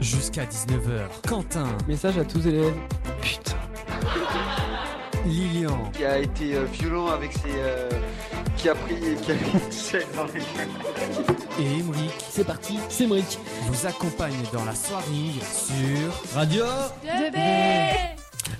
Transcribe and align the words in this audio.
Jusqu'à 0.00 0.44
19h, 0.44 1.28
Quentin, 1.28 1.68
Message 1.86 2.18
à 2.18 2.24
tous 2.24 2.46
élèves. 2.46 2.74
putain, 3.20 3.56
Lilian, 5.26 5.90
qui 5.92 6.04
a 6.04 6.18
été 6.18 6.54
euh, 6.56 6.64
violent 6.72 7.08
avec 7.08 7.32
ses. 7.32 7.40
euh, 7.58 7.88
qui 8.56 8.68
a 8.70 8.74
pris. 8.74 8.94
qui 9.22 9.32
a 9.32 9.34
mis 9.34 9.40
une 9.66 9.72
chaîne 9.72 10.08
dans 10.16 10.24
les 10.24 10.40
et 11.62 11.78
Emric 11.80 12.12
C'est 12.30 12.46
parti, 12.46 12.78
c'est 12.88 13.06
Mric. 13.06 13.38
vous 13.66 13.86
accompagnent 13.86 14.42
dans 14.52 14.64
la 14.64 14.74
soirée 14.74 15.04
sur 15.42 16.34
Radio 16.34 16.64
Euh, 17.04 17.30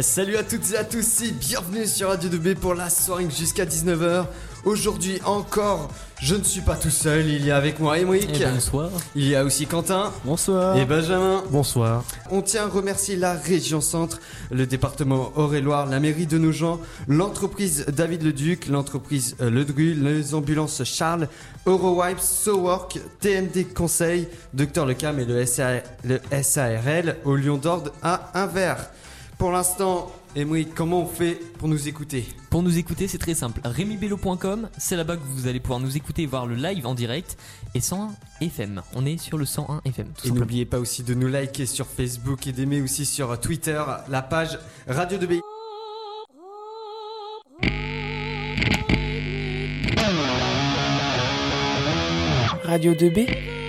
Salut 0.00 0.36
à 0.36 0.42
toutes 0.42 0.70
et 0.72 0.76
à 0.76 0.84
tous 0.84 1.22
et 1.22 1.30
bienvenue 1.32 1.86
sur 1.86 2.08
Radio 2.08 2.28
2B 2.30 2.54
pour 2.56 2.74
la 2.74 2.88
soirée 2.90 3.26
jusqu'à 3.30 3.64
19h. 3.64 4.26
Aujourd'hui 4.64 5.18
encore, 5.24 5.90
je 6.20 6.34
ne 6.36 6.44
suis 6.44 6.60
pas 6.60 6.76
tout 6.76 6.90
seul, 6.90 7.26
il 7.26 7.44
y 7.44 7.50
a 7.50 7.56
avec 7.56 7.80
moi 7.80 7.98
Emric, 7.98 8.40
Et 8.40 8.46
bonsoir. 8.46 8.90
il 9.16 9.26
y 9.28 9.34
a 9.34 9.44
aussi 9.44 9.66
Quentin 9.66 10.12
Bonsoir. 10.24 10.76
et 10.76 10.84
Benjamin. 10.84 11.42
Bonsoir. 11.50 12.04
On 12.30 12.42
tient 12.42 12.64
à 12.64 12.68
remercier 12.68 13.16
la 13.16 13.34
région 13.34 13.80
Centre, 13.80 14.20
le 14.50 14.66
département 14.66 15.32
Eure-et-Loire, 15.36 15.86
la 15.86 16.00
mairie 16.00 16.26
de 16.26 16.38
Nogent, 16.38 16.78
l'entreprise 17.08 17.86
David 17.88 18.22
Leduc, 18.22 18.68
l'entreprise 18.68 19.36
euh, 19.40 19.50
Le 19.50 19.64
Dru, 19.64 19.94
les 19.94 20.34
ambulances 20.34 20.84
Charles, 20.84 21.28
Eurowipes, 21.66 22.20
SoWork, 22.20 23.00
TMD 23.20 23.72
Conseil, 23.74 24.28
Docteur 24.54 24.86
Lecam 24.86 25.18
et 25.18 25.24
le, 25.24 25.44
SA 25.44 25.80
le 26.04 26.20
SARL 26.42 27.16
au 27.24 27.34
Lion 27.36 27.56
d'Orde 27.56 27.90
à 28.02 28.30
Inver. 28.34 28.74
Pour 29.42 29.50
l'instant, 29.50 30.12
Emery, 30.36 30.68
comment 30.68 31.00
on 31.00 31.06
fait 31.06 31.34
pour 31.58 31.66
nous 31.66 31.88
écouter 31.88 32.24
Pour 32.48 32.62
nous 32.62 32.78
écouter, 32.78 33.08
c'est 33.08 33.18
très 33.18 33.34
simple. 33.34 33.60
RémiBello.com, 33.64 34.68
c'est 34.78 34.94
là-bas 34.94 35.16
que 35.16 35.22
vous 35.24 35.48
allez 35.48 35.58
pouvoir 35.58 35.80
nous 35.80 35.96
écouter 35.96 36.22
et 36.22 36.26
voir 36.26 36.46
le 36.46 36.54
live 36.54 36.86
en 36.86 36.94
direct. 36.94 37.36
Et 37.74 37.80
101 37.80 38.14
FM. 38.40 38.82
On 38.94 39.04
est 39.04 39.16
sur 39.18 39.38
le 39.38 39.44
101 39.44 39.80
FM, 39.84 40.06
tout 40.16 40.28
Et 40.28 40.30
n'oubliez 40.30 40.64
pas 40.64 40.78
aussi 40.78 41.02
de 41.02 41.12
nous 41.14 41.26
liker 41.26 41.66
sur 41.66 41.88
Facebook 41.88 42.46
et 42.46 42.52
d'aimer 42.52 42.80
aussi 42.82 43.04
sur 43.04 43.36
Twitter 43.40 43.82
la 44.08 44.22
page 44.22 44.60
Radio 44.86 45.18
2B. 45.18 45.40
Radio 52.62 52.94
2B. 52.94 53.61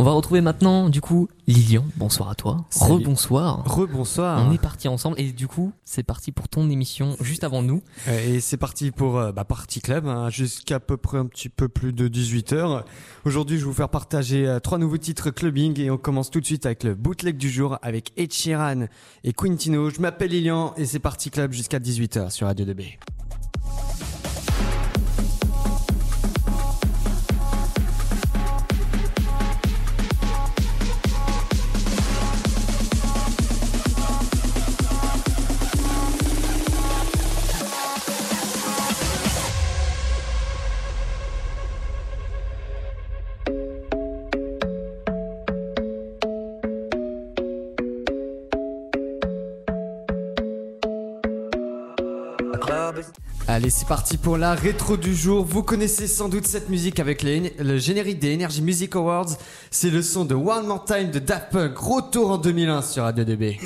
On 0.00 0.04
va 0.04 0.12
retrouver 0.12 0.40
maintenant, 0.40 0.88
du 0.88 1.00
coup, 1.00 1.28
Lilian. 1.48 1.84
Bonsoir 1.96 2.30
à 2.30 2.36
toi. 2.36 2.64
Rebonsoir. 2.80 3.64
Rebonsoir. 3.64 4.46
On 4.46 4.52
est 4.52 4.62
parti 4.62 4.86
ensemble 4.86 5.18
et 5.18 5.32
du 5.32 5.48
coup, 5.48 5.72
c'est 5.84 6.04
parti 6.04 6.30
pour 6.30 6.48
ton 6.48 6.70
émission 6.70 7.16
juste 7.20 7.42
avant 7.42 7.62
nous. 7.62 7.82
Euh, 8.06 8.36
Et 8.36 8.38
c'est 8.38 8.58
parti 8.58 8.92
pour 8.92 9.18
euh, 9.18 9.32
bah, 9.32 9.44
Party 9.44 9.80
Club, 9.80 10.06
hein, 10.06 10.30
jusqu'à 10.30 10.78
peu 10.78 10.96
près 10.96 11.18
un 11.18 11.26
petit 11.26 11.48
peu 11.48 11.68
plus 11.68 11.92
de 11.92 12.06
18h. 12.06 12.84
Aujourd'hui, 13.24 13.56
je 13.58 13.62
vais 13.64 13.68
vous 13.70 13.74
faire 13.74 13.88
partager 13.88 14.46
euh, 14.46 14.60
trois 14.60 14.78
nouveaux 14.78 14.98
titres 14.98 15.30
clubbing 15.30 15.80
et 15.80 15.90
on 15.90 15.98
commence 15.98 16.30
tout 16.30 16.40
de 16.40 16.46
suite 16.46 16.64
avec 16.64 16.84
le 16.84 16.94
bootleg 16.94 17.36
du 17.36 17.50
jour 17.50 17.76
avec 17.82 18.12
Ed 18.16 18.32
Sheeran 18.32 18.86
et 19.24 19.32
Quintino. 19.32 19.90
Je 19.90 20.00
m'appelle 20.00 20.30
Lilian 20.30 20.74
et 20.76 20.86
c'est 20.86 21.00
Party 21.00 21.30
Club 21.30 21.52
jusqu'à 21.52 21.80
18h 21.80 22.30
sur 22.30 22.46
Radio 22.46 22.64
2B. 22.64 22.98
Allez, 53.46 53.70
c'est 53.70 53.88
parti 53.88 54.16
pour 54.16 54.36
la 54.36 54.54
rétro 54.54 54.96
du 54.96 55.14
jour. 55.14 55.44
Vous 55.44 55.62
connaissez 55.62 56.06
sans 56.06 56.28
doute 56.28 56.46
cette 56.46 56.68
musique 56.68 57.00
avec 57.00 57.22
le 57.22 57.78
générique 57.78 58.18
des 58.18 58.34
Energy 58.34 58.62
Music 58.62 58.94
Awards. 58.96 59.30
C'est 59.70 59.90
le 59.90 60.02
son 60.02 60.24
de 60.24 60.34
One 60.34 60.66
More 60.66 60.84
Time 60.84 61.10
de 61.10 61.18
Daft 61.18 61.50
Punk, 61.50 61.78
retour 61.78 62.30
en 62.32 62.38
2001 62.38 62.82
sur 62.82 63.04
Radio 63.04 63.24
2B. 63.24 63.58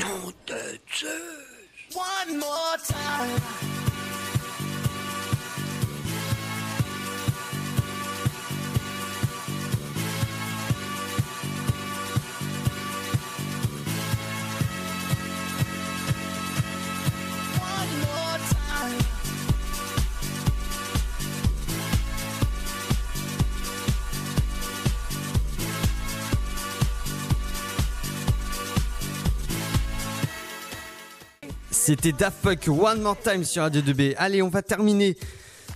C'était 31.71 32.13
Daft 32.13 32.39
Punk 32.43 32.69
One 32.69 33.03
More 33.03 33.17
Time 33.19 33.45
sur 33.45 33.63
Radio 33.63 33.81
2B. 33.81 34.15
Allez, 34.19 34.43
on 34.43 34.49
va 34.49 34.63
terminer 34.63 35.17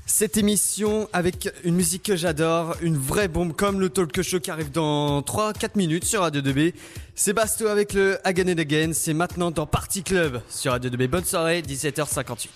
cette 0.06 0.36
émission 0.36 1.08
avec 1.12 1.50
une 1.64 1.74
musique 1.74 2.04
que 2.04 2.16
j'adore, 2.16 2.76
une 2.80 2.96
vraie 2.96 3.28
bombe 3.28 3.54
comme 3.54 3.80
le 3.80 3.88
talk 3.88 4.22
show 4.22 4.38
qui 4.38 4.50
arrive 4.50 4.70
dans 4.70 5.20
3-4 5.20 5.70
minutes 5.74 6.04
sur 6.04 6.20
Radio 6.20 6.40
2B. 6.40 6.74
C'est 7.14 7.32
Basto 7.32 7.66
avec 7.66 7.92
le 7.92 8.18
Again 8.24 8.52
and 8.52 8.58
Again. 8.58 8.90
C'est 8.92 9.14
maintenant 9.14 9.50
dans 9.50 9.66
Party 9.66 10.02
Club 10.02 10.40
sur 10.48 10.72
Radio 10.72 10.90
2B. 10.90 11.08
Bonne 11.08 11.24
soirée, 11.24 11.60
17h58. 11.62 12.46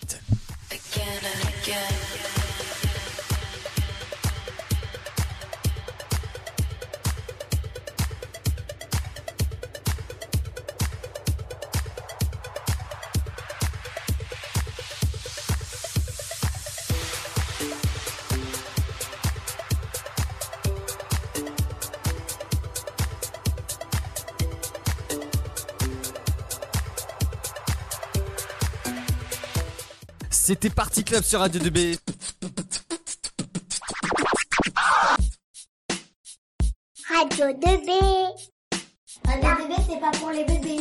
C'était 30.43 30.71
Party 30.71 31.05
Club 31.05 31.23
sur 31.23 31.41
Radio 31.41 31.61
2B. 31.61 31.99
Radio 37.09 37.47
2B. 37.47 37.91
Radio 39.27 39.51
2B, 39.51 39.75
c'est 39.87 40.01
pas 40.01 40.11
pour 40.19 40.31
les 40.31 40.45
bébés. 40.45 40.81